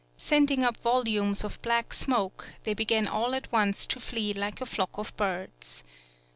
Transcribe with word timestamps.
Sending 0.17 0.63
up 0.63 0.77
vol 0.79 1.03
umes 1.07 1.43
of 1.43 1.61
black 1.61 1.93
smoke, 1.93 2.53
they 2.63 2.73
began 2.73 3.05
all 3.05 3.35
at 3.35 3.51
once 3.51 3.85
to 3.85 3.99
flee 3.99 4.33
like 4.33 4.59
a 4.59 4.65
flock 4.65 4.97
of 4.97 5.15
birds. 5.15 5.83